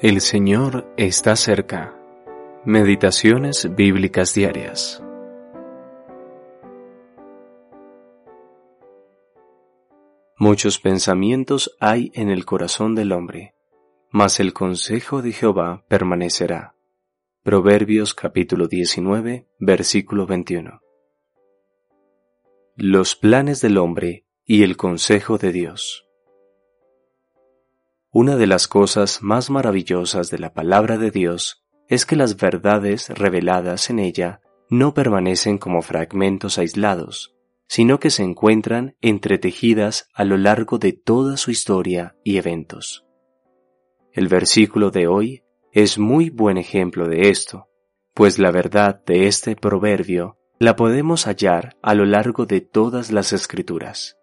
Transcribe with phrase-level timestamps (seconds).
[0.00, 1.92] El Señor está cerca.
[2.64, 5.02] Meditaciones bíblicas diarias.
[10.36, 13.56] Muchos pensamientos hay en el corazón del hombre,
[14.12, 16.76] mas el consejo de Jehová permanecerá.
[17.42, 20.80] Proverbios capítulo 19, versículo 21.
[22.76, 26.07] Los planes del hombre y el consejo de Dios.
[28.20, 33.10] Una de las cosas más maravillosas de la palabra de Dios es que las verdades
[33.10, 37.36] reveladas en ella no permanecen como fragmentos aislados,
[37.68, 43.06] sino que se encuentran entretejidas a lo largo de toda su historia y eventos.
[44.12, 47.68] El versículo de hoy es muy buen ejemplo de esto,
[48.14, 53.32] pues la verdad de este proverbio la podemos hallar a lo largo de todas las
[53.32, 54.18] escrituras.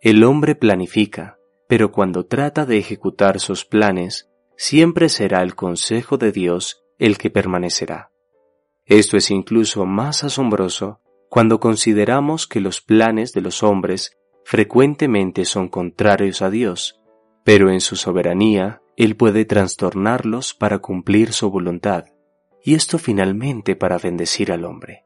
[0.00, 1.37] El hombre planifica,
[1.68, 7.30] pero cuando trata de ejecutar sus planes, siempre será el consejo de Dios el que
[7.30, 8.10] permanecerá.
[8.84, 15.68] Esto es incluso más asombroso cuando consideramos que los planes de los hombres frecuentemente son
[15.68, 16.98] contrarios a Dios,
[17.44, 22.06] pero en su soberanía Él puede trastornarlos para cumplir su voluntad,
[22.64, 25.04] y esto finalmente para bendecir al hombre.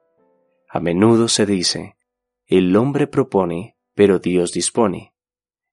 [0.69, 1.97] A menudo se dice,
[2.47, 5.12] el hombre propone, pero Dios dispone.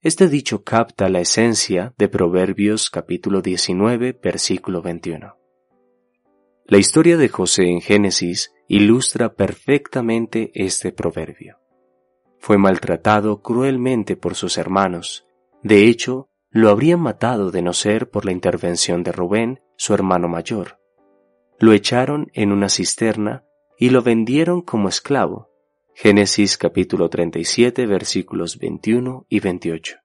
[0.01, 5.35] Este dicho capta la esencia de Proverbios capítulo 19, versículo 21.
[6.67, 11.59] La historia de José en Génesis ilustra perfectamente este proverbio.
[12.37, 15.27] Fue maltratado cruelmente por sus hermanos.
[15.63, 20.29] De hecho, lo habrían matado de no ser por la intervención de Rubén, su hermano
[20.29, 20.79] mayor.
[21.59, 23.43] Lo echaron en una cisterna
[23.77, 25.48] y lo vendieron como esclavo,
[26.01, 29.97] Génesis capítulo 37 versículos 21 y 28.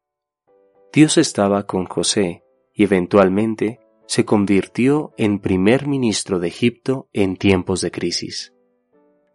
[0.92, 2.42] Dios estaba con José
[2.72, 3.78] y eventualmente
[4.08, 8.52] se convirtió en primer ministro de Egipto en tiempos de crisis.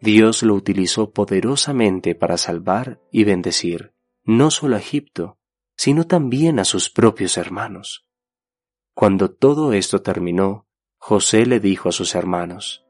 [0.01, 3.93] Dios lo utilizó poderosamente para salvar y bendecir
[4.25, 5.37] no solo a Egipto,
[5.77, 8.05] sino también a sus propios hermanos.
[8.93, 10.67] Cuando todo esto terminó,
[10.97, 12.85] José le dijo a sus hermanos,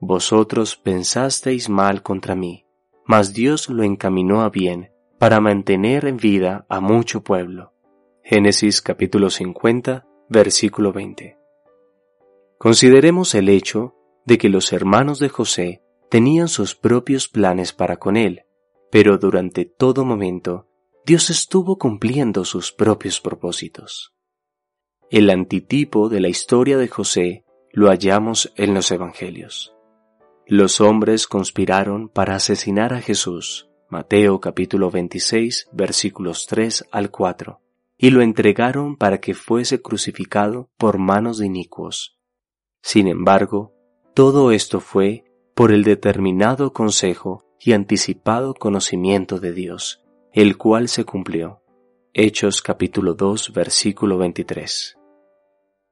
[0.00, 2.66] Vosotros pensasteis mal contra mí,
[3.06, 7.72] mas Dios lo encaminó a bien para mantener en vida a mucho pueblo.
[8.24, 11.38] Génesis capítulo 50, versículo 20.
[12.58, 18.16] Consideremos el hecho de que los hermanos de José tenían sus propios planes para con
[18.16, 18.42] él,
[18.90, 20.68] pero durante todo momento
[21.04, 24.14] Dios estuvo cumpliendo sus propios propósitos.
[25.10, 29.74] El antitipo de la historia de José lo hallamos en los Evangelios.
[30.46, 37.60] Los hombres conspiraron para asesinar a Jesús, Mateo capítulo 26 versículos 3 al 4,
[37.96, 42.18] y lo entregaron para que fuese crucificado por manos de inicuos.
[42.82, 43.72] Sin embargo,
[44.14, 50.02] todo esto fue por el determinado consejo y anticipado conocimiento de Dios,
[50.32, 51.62] el cual se cumplió.
[52.14, 54.98] Hechos capítulo 2 versículo 23.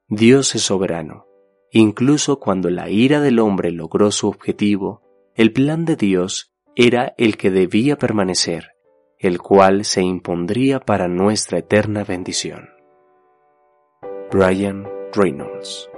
[0.09, 1.30] Dios es soberano
[1.73, 5.03] Incluso cuando la ira del hombre logró su objetivo,
[5.35, 8.73] el plan de Dios era el que debía permanecer,
[9.19, 12.71] el cual se impondría para nuestra eterna bendición.
[14.33, 15.90] Brian Reynolds